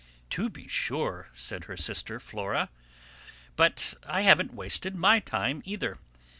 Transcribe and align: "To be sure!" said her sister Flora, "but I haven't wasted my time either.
"To 0.31 0.49
be 0.49 0.67
sure!" 0.67 1.29
said 1.31 1.65
her 1.65 1.77
sister 1.77 2.19
Flora, 2.19 2.71
"but 3.55 3.93
I 4.03 4.21
haven't 4.21 4.51
wasted 4.55 4.95
my 4.95 5.19
time 5.19 5.61
either. 5.63 5.99